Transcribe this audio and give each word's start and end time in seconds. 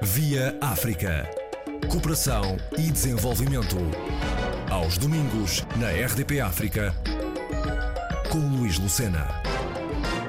Via 0.00 0.56
África. 0.60 1.28
Cooperação 1.90 2.56
e 2.78 2.88
desenvolvimento. 2.88 3.76
Aos 4.70 4.96
domingos, 4.96 5.66
na 5.76 5.90
RDP 5.90 6.40
África, 6.40 6.94
com 8.30 8.38
Luís 8.38 8.78
Lucena. 8.78 9.26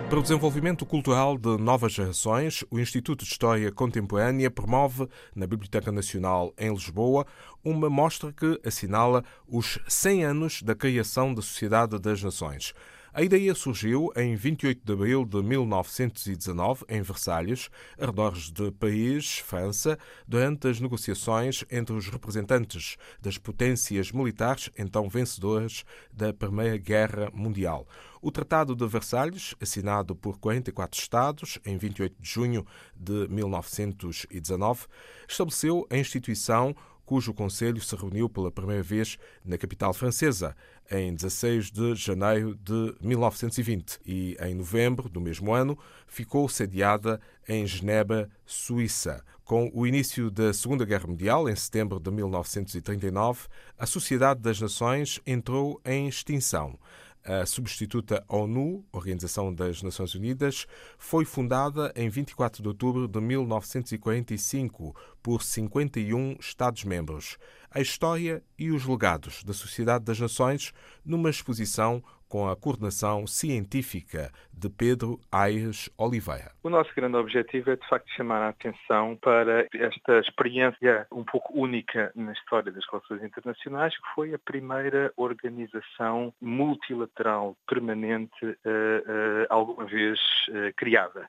Para 0.10 0.18
o 0.18 0.24
desenvolvimento 0.24 0.88
cultural 0.88 1.38
de 1.38 1.55
novas 1.60 1.92
gerações, 1.92 2.66
o 2.71 2.79
Instituto 2.79 3.24
de 3.24 3.29
História 3.29 3.71
Contemporânea 3.71 4.50
promove, 4.50 5.08
na 5.36 5.46
Biblioteca 5.46 5.92
Nacional 5.92 6.52
em 6.58 6.74
Lisboa, 6.74 7.28
uma 7.64 7.92
mostra 7.92 8.34
que 8.34 8.60
assinala 8.66 9.24
os 9.48 9.78
100 9.88 10.26
anos 10.26 10.62
da 10.64 10.74
criação 10.74 11.32
da 11.32 11.44
Sociedade 11.44 12.00
das 12.00 12.24
Nações. 12.24 12.74
A 13.12 13.23
ideia 13.23 13.55
surgiu 13.55 14.12
em 14.16 14.36
28 14.36 14.86
de 14.86 14.94
abril 14.94 15.26
de 15.26 15.41
1919, 15.41 16.86
em 16.88 17.02
Versalhes, 17.02 17.68
arredores 18.00 18.52
de 18.52 18.70
Paris, 18.71 19.39
França, 19.39 19.98
durante 20.28 20.68
as 20.68 20.80
negociações 20.80 21.66
entre 21.72 21.95
os 21.95 22.08
representantes 22.08 22.98
das 23.20 23.40
potências 23.40 24.12
militares 24.12 24.70
então 24.77 25.09
vencedoras 25.09 25.84
da 26.13 26.32
Primeira 26.32 26.77
Guerra 26.77 27.32
Mundial. 27.34 27.88
O 28.22 28.32
Tratado 28.32 28.76
de 28.76 28.85
Versalhes, 28.85 29.55
assinado 29.60 30.16
por 30.16 30.38
44 30.38 30.99
Estados 30.99 31.57
em 31.66 31.77
28 31.77 32.16
de 32.21 32.30
junho 32.30 32.63
de 32.96 33.27
1919, 33.27 34.85
estabeleceu 35.27 35.88
a 35.90 35.98
instituição 35.98 36.76
cujo 37.09 37.34
Conselho 37.34 37.81
se 37.81 37.95
reuniu 37.95 38.30
pela 38.30 38.52
primeira 38.52 38.84
vez 38.84 39.18
na 39.44 39.58
capital 39.58 39.91
francesa, 39.95 40.55
em 40.91 41.12
16 41.12 41.72
de 41.72 41.95
janeiro 41.95 42.54
de 42.54 42.94
1920 43.02 43.99
e, 44.05 44.38
em 44.40 44.54
novembro 44.54 45.09
do 45.09 45.20
mesmo 45.20 45.52
ano, 45.52 45.76
ficou 46.05 46.48
sediada 46.48 47.20
em 47.48 47.66
Genebra, 47.66 48.30
Suíça. 48.45 49.26
Com 49.44 49.72
o 49.73 49.88
início 49.88 50.30
da 50.30 50.54
Segunda 50.54 50.85
Guerra 50.85 51.08
Mundial, 51.08 51.49
em 51.49 51.55
setembro 51.55 51.99
de 51.99 52.12
1939, 52.12 53.48
a 53.76 53.87
Sociedade 53.87 54.40
das 54.40 54.62
Nações 54.62 55.20
entrou 55.26 55.82
em 55.84 56.07
extinção. 56.07 56.77
A 57.23 57.45
substituta 57.45 58.23
ONU, 58.29 58.85
Organização 58.91 59.53
das 59.53 59.84
Nações 59.84 60.15
Unidas, 60.15 60.65
foi 60.98 61.25
fundada 61.25 61.91
em 61.95 62.09
24 62.09 62.62
de 62.62 62.67
outubro 62.67 63.07
de 63.07 63.20
1945 63.20 64.95
por 65.22 65.44
51 65.44 66.38
Estados-membros. 66.40 67.38
A 67.69 67.81
história 67.81 68.41
e 68.57 68.72
os 68.72 68.85
legados 68.85 69.44
da 69.44 69.53
Sociedade 69.53 70.06
das 70.06 70.19
Nações 70.19 70.73
numa 71.06 71.29
exposição 71.29 72.01
com 72.30 72.47
a 72.47 72.56
coordenação 72.56 73.25
científica 73.25 74.31
de 74.53 74.69
Pedro 74.69 75.19
Aires 75.31 75.90
Oliveira. 75.97 76.52
O 76.63 76.69
nosso 76.69 76.94
grande 76.96 77.18
objetivo 77.18 77.72
é, 77.72 77.75
de 77.75 77.88
facto, 77.88 78.08
chamar 78.16 78.41
a 78.44 78.50
atenção 78.50 79.18
para 79.19 79.68
esta 79.74 80.19
experiência 80.19 81.08
um 81.12 81.24
pouco 81.24 81.59
única 81.59 82.12
na 82.16 82.31
história 82.34 82.72
das 82.72 82.86
relações 82.90 83.24
internacionais, 83.24 83.96
que 83.97 84.13
foi 84.13 84.34
a 84.34 84.40
primeira 84.40 85.12
organização 85.18 86.34
multilateral 86.40 87.56
permanente 87.68 88.46
uh, 88.46 88.50
uh, 88.50 89.46
alguma 89.50 89.86
vez 89.86 90.19
uh, 90.50 90.74
criada. 90.78 91.28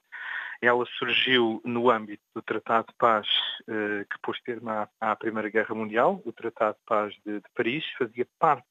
Ela 0.61 0.85
surgiu 0.99 1.63
no 1.65 1.91
âmbito 1.91 2.23
do 2.35 2.43
Tratado 2.43 2.89
de 2.89 2.95
Paz 2.99 3.27
que 3.67 4.19
pôs 4.23 4.39
termo 4.43 4.69
à, 4.69 4.87
à, 5.01 5.17
Primeira 5.17 5.49
Guerra 5.49 5.75
Mundial, 5.75 6.21
o 6.23 6.33
Tratado 6.33 6.77
de 6.77 6.85
Paz 6.85 7.15
de, 7.25 7.37
de 7.37 7.49
Paris, 7.55 7.83
fazia 7.97 8.27
parte 8.39 8.67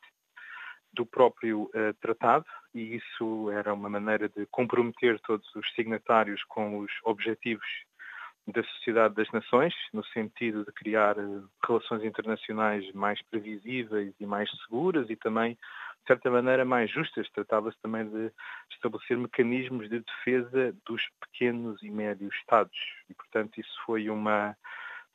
do 1.00 1.05
próprio 1.05 1.64
uh, 1.73 1.94
tratado 2.02 2.45
e 2.75 2.97
isso 2.97 3.50
era 3.52 3.73
uma 3.73 3.89
maneira 3.89 4.28
de 4.28 4.45
comprometer 4.47 5.17
todos 5.22 5.47
os 5.55 5.73
signatários 5.73 6.44
com 6.44 6.80
os 6.80 6.92
objetivos 7.05 7.66
da 8.45 8.61
Sociedade 8.64 9.16
das 9.16 9.31
Nações, 9.31 9.73
no 9.94 10.03
sentido 10.08 10.66
de 10.66 10.73
criar 10.73 11.17
uh, 11.17 11.50
relações 11.66 12.03
internacionais 12.03 12.92
mais 12.92 13.22
previsíveis 13.22 14.14
e 14.20 14.25
mais 14.25 14.50
seguras 14.66 15.09
e 15.09 15.16
também, 15.16 15.53
de 15.53 16.08
certa 16.08 16.30
maneira, 16.30 16.65
mais 16.65 16.92
justas. 16.92 17.30
Tratava-se 17.30 17.77
também 17.82 18.05
de 18.09 18.30
estabelecer 18.70 19.17
mecanismos 19.17 19.89
de 19.89 20.02
defesa 20.02 20.76
dos 20.86 21.02
pequenos 21.21 21.82
e 21.82 21.89
médios 21.89 22.36
Estados 22.36 22.77
e, 23.09 23.14
portanto, 23.14 23.58
isso 23.58 23.73
foi 23.86 24.09
uma 24.09 24.54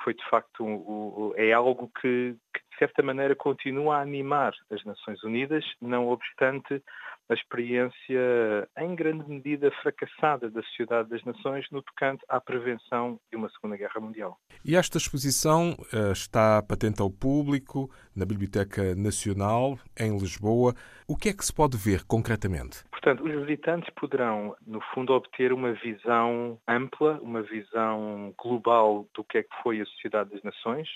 foi 0.02 0.14
de 0.14 0.24
facto 0.28 0.64
um, 0.64 0.74
um, 0.74 1.32
é 1.36 1.52
algo 1.52 1.90
que, 2.00 2.36
que 2.52 2.60
de 2.74 2.78
certa 2.78 3.02
maneira, 3.02 3.34
continua 3.36 3.98
a 3.98 4.02
animar 4.02 4.52
as 4.70 4.84
Nações 4.84 5.22
Unidas, 5.22 5.64
não 5.80 6.08
obstante 6.08 6.82
a 7.28 7.34
experiência, 7.34 8.68
em 8.78 8.94
grande 8.94 9.28
medida, 9.28 9.70
fracassada 9.82 10.50
da 10.50 10.62
Sociedade 10.62 11.08
das 11.08 11.24
Nações 11.24 11.66
no 11.70 11.82
tocante 11.82 12.22
à 12.28 12.40
prevenção 12.40 13.18
de 13.30 13.36
uma 13.36 13.48
Segunda 13.50 13.76
Guerra 13.76 14.00
Mundial. 14.00 14.38
E 14.64 14.76
esta 14.76 14.98
exposição 14.98 15.76
uh, 15.92 16.12
está 16.12 16.62
patente 16.62 17.00
ao 17.00 17.10
público 17.10 17.90
na 18.14 18.24
Biblioteca 18.24 18.94
Nacional, 18.94 19.78
em 19.98 20.16
Lisboa. 20.18 20.74
O 21.08 21.16
que 21.16 21.30
é 21.30 21.32
que 21.32 21.44
se 21.44 21.52
pode 21.52 21.76
ver 21.76 22.04
concretamente? 22.04 22.84
Portanto, 22.90 23.24
os 23.24 23.32
visitantes 23.46 23.92
poderão, 23.94 24.56
no 24.66 24.80
fundo, 24.94 25.12
obter 25.12 25.52
uma 25.52 25.72
visão 25.74 26.58
ampla, 26.66 27.18
uma 27.20 27.42
visão 27.42 28.34
global 28.38 29.06
do 29.14 29.22
que 29.24 29.38
é 29.38 29.42
que 29.42 29.62
foi 29.62 29.80
a 29.80 29.84
Sociedade 29.84 30.30
das 30.30 30.42
Nações, 30.42 30.88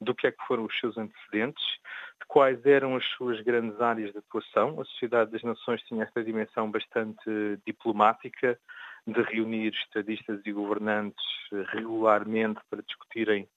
do 0.00 0.14
que 0.14 0.26
é 0.26 0.32
que 0.32 0.46
foram 0.46 0.64
os 0.64 0.78
seus 0.78 0.96
antecedentes, 0.96 1.64
de 2.20 2.26
quais 2.26 2.64
eram 2.64 2.96
as 2.96 3.04
suas 3.16 3.40
grandes 3.40 3.80
áreas 3.80 4.12
de 4.12 4.18
atuação. 4.18 4.80
A 4.80 4.84
Sociedade 4.84 5.30
das 5.32 5.42
Nações 5.42 5.82
tinha 5.82 6.04
esta 6.04 6.22
dimensão 6.22 6.70
bastante 6.70 7.58
diplomática, 7.66 8.58
de 9.06 9.22
reunir 9.22 9.72
estadistas 9.72 10.40
e 10.44 10.52
governantes 10.52 11.24
regularmente 11.72 12.60
para 12.68 12.82
discutirem 12.82 13.48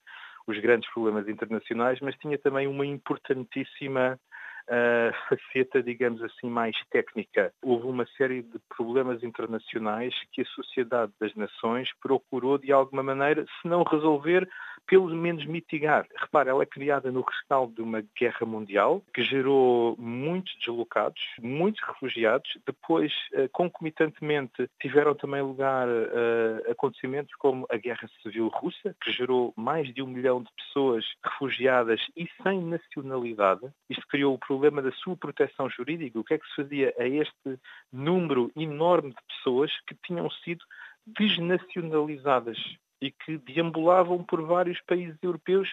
os 0.47 0.57
grandes 0.59 0.89
problemas 0.91 1.27
internacionais, 1.27 1.99
mas 1.99 2.15
tinha 2.17 2.37
também 2.37 2.67
uma 2.67 2.85
importantíssima 2.85 4.19
uh, 4.67 5.13
faceta, 5.29 5.83
digamos 5.83 6.21
assim, 6.23 6.49
mais 6.49 6.75
técnica. 6.89 7.53
Houve 7.61 7.87
uma 7.87 8.05
série 8.17 8.41
de 8.41 8.59
problemas 8.75 9.23
internacionais 9.23 10.13
que 10.31 10.41
a 10.41 10.45
Sociedade 10.45 11.11
das 11.19 11.33
Nações 11.35 11.89
procurou, 12.01 12.57
de 12.57 12.71
alguma 12.71 13.03
maneira, 13.03 13.45
se 13.61 13.67
não 13.67 13.83
resolver, 13.83 14.47
pelo 14.87 15.07
menos 15.15 15.45
mitigar. 15.45 16.05
Repare, 16.17 16.49
ela 16.49 16.63
é 16.63 16.65
criada 16.65 17.11
no 17.11 17.21
rescaldo 17.21 17.73
de 17.73 17.81
uma 17.81 18.03
guerra 18.17 18.45
mundial 18.45 19.01
que 19.13 19.23
gerou 19.23 19.95
muitos 19.97 20.53
deslocados, 20.59 21.21
muitos 21.41 21.81
refugiados. 21.87 22.49
Depois, 22.65 23.11
uh, 23.33 23.47
concomitantemente, 23.51 24.69
tiveram 24.81 25.15
também 25.15 25.41
lugar 25.41 25.87
uh, 25.87 26.71
acontecimentos 26.71 27.33
como 27.35 27.65
a 27.69 27.77
Guerra 27.77 28.09
Civil 28.21 28.47
Russa, 28.49 28.95
que 29.01 29.11
gerou 29.11 29.53
mais 29.55 29.93
de 29.93 30.01
um 30.01 30.07
milhão 30.07 30.43
de 30.43 30.49
pessoas 30.57 31.05
refugiadas 31.23 32.01
e 32.15 32.27
sem 32.43 32.61
nacionalidade. 32.61 33.61
Isto 33.89 34.07
criou 34.07 34.33
o 34.33 34.39
problema 34.39 34.81
da 34.81 34.91
sua 34.91 35.15
proteção 35.15 35.69
jurídica. 35.69 36.19
O 36.19 36.23
que 36.23 36.33
é 36.33 36.37
que 36.37 36.47
se 36.47 36.55
fazia 36.55 36.93
a 36.99 37.07
este 37.07 37.59
número 37.91 38.51
enorme 38.55 39.09
de 39.09 39.35
pessoas 39.35 39.71
que 39.87 39.95
tinham 40.05 40.29
sido 40.29 40.63
desnacionalizadas 41.05 42.57
e 43.01 43.11
que 43.11 43.37
deambulavam 43.37 44.23
por 44.23 44.41
vários 44.43 44.79
países 44.81 45.17
europeus 45.21 45.69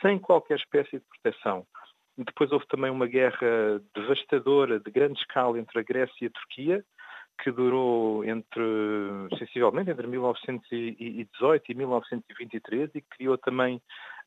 sem 0.00 0.18
qualquer 0.18 0.56
espécie 0.56 0.98
de 0.98 1.04
proteção. 1.22 1.66
Depois 2.16 2.52
houve 2.52 2.66
também 2.66 2.90
uma 2.90 3.06
guerra 3.06 3.80
devastadora 3.94 4.78
de 4.78 4.90
grande 4.90 5.18
escala 5.18 5.58
entre 5.58 5.78
a 5.78 5.82
Grécia 5.82 6.24
e 6.24 6.26
a 6.26 6.30
Turquia, 6.30 6.84
que 7.42 7.50
durou 7.50 8.24
entre, 8.24 8.62
sensivelmente, 9.38 9.90
entre 9.90 10.06
1918 10.06 11.72
e 11.72 11.74
1923 11.74 12.90
e 12.94 13.00
criou 13.00 13.38
também 13.38 13.80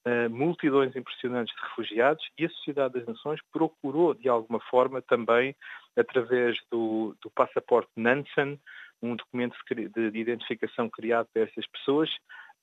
uh, 0.05 0.29
multidões 0.29 0.95
impressionantes 0.95 1.55
de 1.55 1.61
refugiados 1.61 2.25
e 2.37 2.45
a 2.45 2.49
Sociedade 2.49 2.95
das 2.95 3.05
Nações 3.05 3.39
procurou, 3.51 4.13
de 4.13 4.27
alguma 4.27 4.59
forma, 4.59 5.01
também, 5.01 5.55
através 5.95 6.57
do, 6.71 7.15
do 7.21 7.29
passaporte 7.29 7.89
Nansen, 7.95 8.59
um 9.01 9.15
documento 9.15 9.55
de, 9.71 10.11
de 10.11 10.19
identificação 10.19 10.89
criado 10.89 11.27
para 11.33 11.43
essas 11.43 11.65
pessoas, 11.67 12.09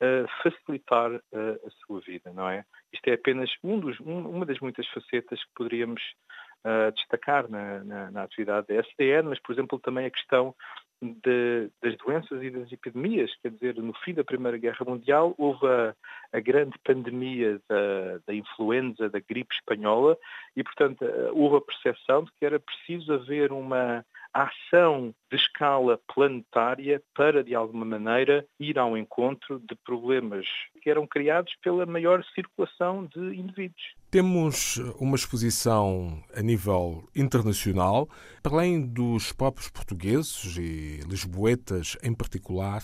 uh, 0.02 0.26
facilitar 0.42 1.12
uh, 1.12 1.20
a 1.66 1.70
sua 1.86 2.00
vida, 2.00 2.32
não 2.32 2.48
é? 2.48 2.64
Isto 2.92 3.08
é 3.08 3.14
apenas 3.14 3.50
um 3.62 3.78
dos, 3.78 3.98
um, 4.00 4.28
uma 4.28 4.44
das 4.44 4.58
muitas 4.60 4.86
facetas 4.88 5.42
que 5.42 5.50
poderíamos 5.54 6.02
uh, 6.64 6.92
destacar 6.92 7.48
na, 7.48 7.84
na, 7.84 8.10
na, 8.10 8.22
atividade 8.24 8.66
da 8.66 8.74
SDN, 8.74 9.28
mas, 9.28 9.40
por 9.40 9.52
exemplo, 9.52 9.78
também 9.78 10.06
a 10.06 10.10
questão 10.10 10.54
de, 11.00 11.68
das 11.82 11.96
doenças 11.98 12.42
e 12.42 12.50
das 12.50 12.70
epidemias. 12.70 13.34
Quer 13.42 13.50
dizer, 13.50 13.76
no 13.76 13.92
fim 14.04 14.14
da 14.14 14.22
Primeira 14.22 14.56
Guerra 14.56 14.84
Mundial 14.86 15.34
houve 15.36 15.66
a, 15.66 15.94
a 16.32 16.40
grande 16.40 16.78
pandemia 16.84 17.60
da, 17.68 18.18
da, 18.26 18.34
influenza, 18.34 19.08
da 19.08 19.18
gripe 19.18 19.54
espanhola, 19.54 20.16
e, 20.56 20.62
portanto, 20.62 21.04
houve 21.32 21.56
a 21.56 21.60
percepção 21.60 22.24
de 22.24 22.30
que 22.38 22.46
era 22.46 22.60
preciso 22.60 23.14
haver 23.14 23.50
uma 23.52 24.04
ação 24.32 25.14
de 25.30 25.36
escala 25.36 26.00
planetária 26.12 27.02
para, 27.14 27.44
de 27.44 27.54
alguma 27.54 27.84
maneira, 27.84 28.46
ir 28.58 28.78
ao 28.78 28.96
encontro 28.96 29.58
de 29.60 29.74
problemas 29.84 30.46
que 30.82 30.90
eram 30.90 31.06
criados 31.06 31.52
pela 31.62 31.86
maior 31.86 32.24
circulação 32.34 33.06
de 33.06 33.36
indivíduos. 33.36 33.82
Temos 34.10 34.76
uma 35.00 35.16
exposição 35.16 36.22
a 36.36 36.42
nível 36.42 37.04
internacional, 37.16 38.08
para 38.42 38.52
além 38.52 38.86
dos 38.86 39.32
próprios 39.32 39.70
portugueses 39.70 40.56
e 40.58 41.00
lisboetas 41.08 41.96
em 42.02 42.14
particular, 42.14 42.82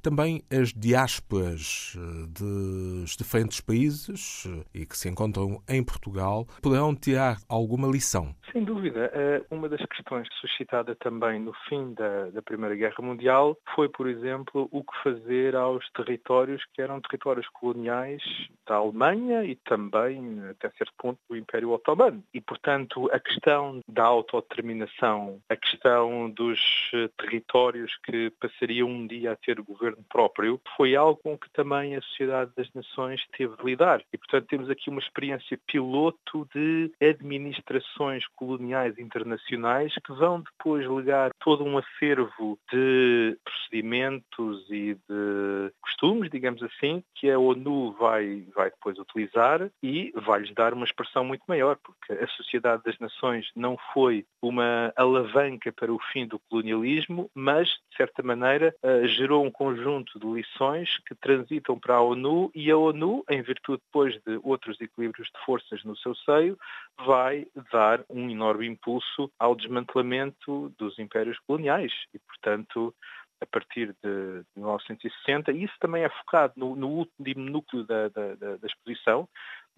também 0.00 0.42
as 0.50 0.72
diásporas 0.72 1.94
eh, 1.96 2.26
dos 2.28 3.16
diferentes 3.16 3.60
países 3.60 4.46
eh, 4.46 4.64
e 4.80 4.86
que 4.86 4.96
se 4.96 5.08
encontram 5.08 5.62
em 5.68 5.84
Portugal 5.84 6.46
poderão 6.62 6.94
tirar 6.94 7.36
alguma 7.48 7.86
lição. 7.86 8.34
Sem 8.52 8.64
dúvida. 8.64 9.10
Eh, 9.12 9.42
uma 9.50 9.68
das 9.68 9.84
questões 9.86 10.28
suscitada 10.40 10.94
também 10.96 11.40
no 11.40 11.52
fim 11.68 11.92
da, 11.94 12.30
da 12.30 12.40
Primeira 12.40 12.74
Guerra 12.74 13.02
Mundial 13.02 13.56
foi, 13.74 13.88
por 13.88 14.08
exemplo, 14.08 14.68
o 14.72 14.82
que 14.82 15.02
fazer 15.02 15.54
aos 15.54 15.84
territórios 15.92 16.62
que 16.74 16.80
eram 16.80 17.00
territórios 17.00 17.39
coloniais 17.48 18.22
da 18.66 18.76
Alemanha 18.76 19.44
e 19.44 19.56
também, 19.56 20.40
até 20.48 20.70
certo 20.70 20.92
ponto, 20.96 21.18
do 21.28 21.36
Império 21.36 21.70
Otomano. 21.70 22.22
E, 22.32 22.40
portanto, 22.40 23.10
a 23.12 23.18
questão 23.18 23.80
da 23.88 24.04
autodeterminação, 24.04 25.40
a 25.48 25.56
questão 25.56 26.30
dos 26.30 26.60
eh, 26.94 27.08
territórios 27.18 27.96
que 28.04 28.30
passariam 28.40 28.88
um 28.88 29.06
dia 29.06 29.32
a 29.32 29.36
ter 29.36 29.60
governo 29.60 30.04
próprio, 30.08 30.60
foi 30.76 30.94
algo 30.94 31.20
com 31.22 31.36
que 31.36 31.50
também 31.50 31.96
a 31.96 32.02
Sociedade 32.02 32.52
das 32.56 32.72
Nações 32.72 33.24
teve 33.36 33.56
de 33.56 33.64
lidar. 33.64 34.02
E, 34.12 34.18
portanto, 34.18 34.46
temos 34.46 34.70
aqui 34.70 34.88
uma 34.88 35.00
experiência 35.00 35.58
piloto 35.66 36.48
de 36.54 36.92
administrações 37.00 38.26
coloniais 38.36 38.98
internacionais 38.98 39.94
que 40.04 40.12
vão 40.12 40.42
depois 40.42 40.86
legar 40.88 41.30
todo 41.40 41.64
um 41.64 41.78
acervo 41.78 42.58
de 42.72 43.36
procedimentos 43.44 44.70
e 44.70 44.94
de 45.08 45.72
costumes, 45.80 46.30
digamos 46.30 46.62
assim, 46.62 47.02
que 47.14 47.28
a 47.32 47.38
ONU 47.38 47.92
vai, 47.92 48.46
vai 48.54 48.70
depois 48.70 48.98
utilizar 48.98 49.70
e 49.82 50.12
vai-lhes 50.14 50.52
dar 50.54 50.72
uma 50.72 50.84
expressão 50.84 51.24
muito 51.24 51.42
maior, 51.46 51.76
porque 51.76 52.12
a 52.12 52.26
Sociedade 52.28 52.82
das 52.84 52.98
Nações 52.98 53.50
não 53.54 53.76
foi 53.92 54.26
uma 54.42 54.92
alavanca 54.96 55.72
para 55.72 55.92
o 55.92 55.98
fim 56.12 56.26
do 56.26 56.38
colonialismo, 56.38 57.30
mas, 57.34 57.68
de 57.68 57.96
certa 57.96 58.22
maneira, 58.22 58.74
eh, 58.82 59.06
gerou 59.06 59.44
um 59.44 59.50
conjunto 59.50 60.18
de 60.18 60.26
lições 60.26 60.98
que 61.06 61.14
transitam 61.14 61.78
para 61.78 61.96
a 61.96 62.02
ONU 62.02 62.50
e 62.54 62.70
a 62.70 62.76
ONU, 62.76 63.24
em 63.30 63.42
virtude 63.42 63.82
depois 63.86 64.14
de 64.26 64.40
outros 64.42 64.80
equilíbrios 64.80 65.28
de 65.28 65.44
forças 65.44 65.84
no 65.84 65.96
seu 65.96 66.14
seio, 66.14 66.58
vai 67.04 67.46
dar 67.72 68.04
um 68.08 68.28
enorme 68.28 68.66
impulso 68.66 69.30
ao 69.38 69.54
desmantelamento 69.54 70.72
dos 70.78 70.98
impérios 70.98 71.38
coloniais 71.46 71.92
e, 72.14 72.18
portanto, 72.18 72.94
a 73.40 73.46
partir 73.46 73.96
de 74.02 74.44
1960, 74.56 75.52
e 75.52 75.64
isso 75.64 75.74
também 75.80 76.04
é 76.04 76.08
focado 76.10 76.52
no, 76.56 76.76
no 76.76 76.88
último 76.88 77.50
núcleo 77.50 77.84
da, 77.84 78.08
da, 78.08 78.34
da, 78.34 78.66
exposição, 78.66 79.28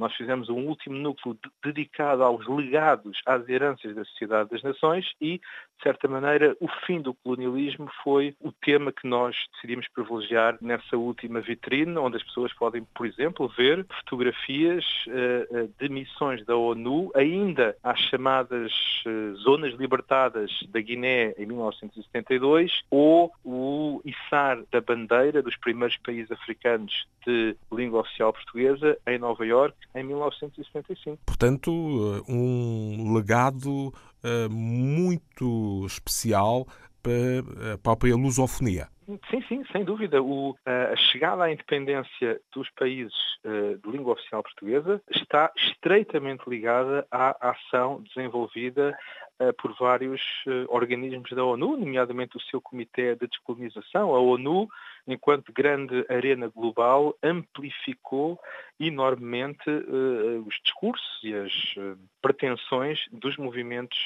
nós 0.02 0.14
fizemos 0.14 0.48
um 0.48 0.66
último 0.66 0.96
núcleo 0.96 1.38
dedicado 1.64 2.24
aos 2.24 2.46
legados, 2.48 3.20
às 3.24 3.48
heranças 3.48 3.94
da 3.94 4.04
Sociedade 4.04 4.50
das 4.50 4.62
Nações 4.62 5.06
e, 5.20 5.38
de 5.38 5.82
certa 5.82 6.08
maneira, 6.08 6.56
o 6.60 6.68
fim 6.86 7.00
do 7.00 7.14
colonialismo 7.14 7.88
foi 8.02 8.34
o 8.40 8.50
tema 8.50 8.92
que 8.92 9.06
nós 9.06 9.36
decidimos 9.54 9.86
privilegiar 9.88 10.58
nessa 10.60 10.96
última 10.96 11.40
vitrine, 11.40 11.96
onde 11.98 12.16
as 12.16 12.22
pessoas 12.24 12.52
podem, 12.52 12.84
por 12.94 13.06
exemplo, 13.06 13.48
ver 13.56 13.86
fotografias 14.00 14.84
uh, 15.06 15.72
de 15.78 15.88
missões 15.88 16.44
da 16.44 16.56
ONU, 16.56 17.12
ainda 17.14 17.76
às 17.82 18.00
chamadas 18.00 18.72
uh, 19.06 19.36
zonas 19.36 19.72
libertadas 19.74 20.50
da 20.68 20.80
Guiné 20.80 21.32
em 21.38 21.46
1972, 21.46 22.82
ou 22.90 23.32
o 23.44 24.00
içar 24.04 24.62
da 24.72 24.80
bandeira 24.80 25.42
dos 25.42 25.56
primeiros 25.56 25.96
países 25.98 26.32
africanos 26.32 27.06
de 27.24 27.56
língua 27.72 28.00
oficial 28.00 28.32
portuguesa 28.32 28.98
em 29.06 29.18
Nova 29.18 29.46
Iorque 29.46 29.86
em 29.94 30.04
1975. 30.04 31.18
Portanto, 31.26 31.70
eh, 31.70 32.32
um 32.32 33.14
legado 33.14 33.92
eh, 34.22 34.48
muito 34.50 35.84
especial 35.86 36.66
para 37.02 37.74
a 37.74 37.78
própria 37.78 38.14
lusofonia. 38.14 38.88
Sim, 39.28 39.42
sim, 39.48 39.64
sem 39.72 39.84
dúvida. 39.84 40.22
O, 40.22 40.56
a 40.64 40.94
chegada 40.96 41.44
à 41.44 41.52
independência 41.52 42.40
dos 42.54 42.70
países 42.70 43.12
de 43.44 43.90
língua 43.90 44.12
oficial 44.12 44.40
portuguesa 44.40 45.02
está 45.10 45.50
estreitamente 45.56 46.48
ligada 46.48 47.04
à 47.10 47.50
ação 47.50 48.00
desenvolvida 48.02 48.96
por 49.60 49.74
vários 49.76 50.22
organismos 50.68 51.28
da 51.32 51.44
ONU, 51.44 51.76
nomeadamente 51.76 52.36
o 52.36 52.40
seu 52.40 52.60
Comitê 52.60 53.16
de 53.16 53.26
Descolonização. 53.26 54.14
A 54.14 54.20
ONU, 54.20 54.68
enquanto 55.06 55.52
grande 55.52 56.04
arena 56.08 56.48
global, 56.48 57.16
amplificou 57.22 58.38
enormemente 58.78 59.70
os 60.44 60.54
discursos 60.64 61.20
e 61.22 61.34
as 61.34 61.52
pretensões 62.20 63.00
dos 63.12 63.36
movimentos 63.36 63.96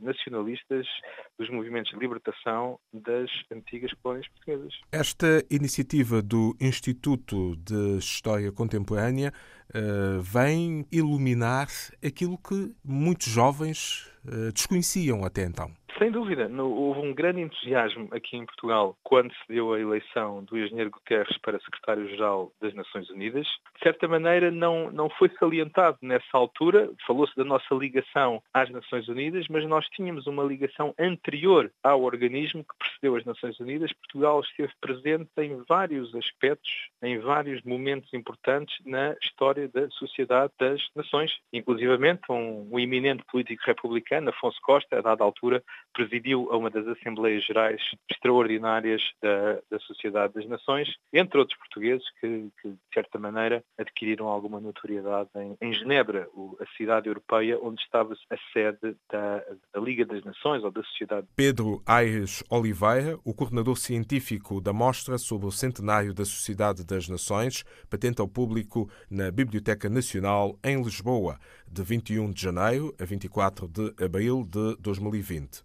nacionalistas, 0.00 0.86
dos 1.38 1.50
movimentos 1.50 1.92
de 1.92 1.98
libertação 1.98 2.78
das 2.92 3.30
antigas 3.50 3.92
colónias 4.02 4.26
portuguesas. 4.28 4.80
Esta 4.90 5.44
iniciativa 5.50 6.22
do 6.22 6.56
Instituto 6.60 7.56
de 7.56 7.98
História 7.98 8.50
Contemporânea 8.52 9.32
uh, 9.74 10.20
vem 10.20 10.86
iluminar 10.90 11.68
aquilo 12.04 12.38
que 12.38 12.74
muitos 12.84 13.28
jovens 13.28 14.10
uh, 14.24 14.52
desconheciam 14.52 15.24
até 15.24 15.44
então. 15.44 15.70
Sem 15.98 16.10
dúvida, 16.10 16.50
houve 16.62 17.00
um 17.00 17.14
grande 17.14 17.40
entusiasmo 17.40 18.08
aqui 18.12 18.36
em 18.36 18.46
Portugal 18.46 18.96
quando 19.02 19.32
se 19.32 19.48
deu 19.48 19.74
a 19.74 19.80
eleição 19.80 20.42
do 20.44 20.58
engenheiro 20.58 20.90
Guterres 20.90 21.36
para 21.38 21.60
secretário-geral 21.60 22.50
das 22.60 22.72
Nações 22.74 23.10
Unidas. 23.10 23.46
De 23.76 23.80
certa 23.82 24.08
maneira, 24.08 24.50
não, 24.50 24.90
não 24.90 25.10
foi 25.10 25.30
salientado 25.38 25.98
nessa 26.00 26.24
altura, 26.32 26.90
falou-se 27.06 27.36
da 27.36 27.44
nossa 27.44 27.74
ligação 27.74 28.42
às 28.54 28.70
Nações 28.70 29.06
Unidas, 29.08 29.46
mas 29.48 29.66
nós 29.68 29.86
tínhamos 29.88 30.26
uma 30.26 30.42
ligação 30.42 30.94
anterior 30.98 31.70
ao 31.82 32.02
organismo 32.02 32.64
que 32.64 32.78
precedeu 32.78 33.16
as 33.16 33.24
Nações 33.24 33.60
Unidas. 33.60 33.92
Portugal 33.92 34.40
esteve 34.40 34.72
presente 34.80 35.30
em 35.38 35.62
vários 35.68 36.14
aspectos, 36.14 36.72
em 37.02 37.18
vários 37.18 37.62
momentos 37.64 38.12
importantes 38.14 38.74
na 38.86 39.14
história 39.22 39.68
da 39.68 39.88
sociedade 39.90 40.52
das 40.58 40.80
nações. 40.96 41.32
Inclusivamente, 41.52 42.22
um, 42.30 42.68
um 42.72 42.78
eminente 42.78 43.22
político 43.30 43.62
republicano, 43.66 44.30
Afonso 44.30 44.58
Costa, 44.62 44.98
a 44.98 45.02
dada 45.02 45.22
altura, 45.22 45.62
presidiu 45.92 46.48
a 46.50 46.56
uma 46.56 46.70
das 46.70 46.86
Assembleias 46.86 47.44
Gerais 47.44 47.80
extraordinárias 48.10 49.02
da, 49.20 49.60
da 49.70 49.78
Sociedade 49.80 50.34
das 50.34 50.46
Nações, 50.46 50.88
entre 51.12 51.38
outros 51.38 51.58
portugueses 51.58 52.04
que, 52.20 52.50
que 52.60 52.68
de 52.68 52.78
certa 52.94 53.18
maneira, 53.18 53.62
adquiriram 53.78 54.26
alguma 54.26 54.60
notoriedade 54.60 55.28
em, 55.36 55.56
em 55.60 55.72
Genebra, 55.72 56.28
o, 56.34 56.56
a 56.60 56.66
cidade 56.76 57.08
europeia 57.08 57.58
onde 57.60 57.80
estava 57.82 58.14
a 58.30 58.36
sede 58.52 58.96
da, 59.10 59.42
da, 59.72 59.80
Liga 59.80 60.04
das 60.04 60.22
Nações 60.24 60.62
ou 60.62 60.70
da 60.70 60.82
Sociedade. 60.84 61.26
Pedro 61.34 61.82
Aires 61.86 62.42
Oliveira, 62.50 63.18
o 63.24 63.34
coordenador 63.34 63.76
científico 63.76 64.60
da 64.60 64.72
mostra 64.72 65.18
sobre 65.18 65.46
o 65.46 65.52
centenário 65.52 66.14
da 66.14 66.24
Sociedade 66.24 66.84
das 66.84 67.08
Nações, 67.08 67.64
patente 67.90 68.20
ao 68.20 68.28
público 68.28 68.88
na 69.10 69.30
Biblioteca 69.30 69.88
Nacional 69.88 70.58
em 70.64 70.80
Lisboa, 70.82 71.38
de 71.70 71.82
21 71.82 72.30
de 72.30 72.42
janeiro 72.42 72.94
a 73.00 73.04
24 73.04 73.68
de 73.68 74.04
abril 74.04 74.44
de 74.44 74.76
2020. 74.80 75.64